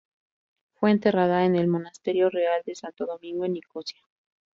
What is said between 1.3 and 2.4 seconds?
en el Monasterio